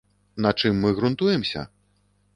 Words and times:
На 0.45 0.53
чым 0.61 0.79
мы 0.85 0.95
грунтуемся? 1.01 1.67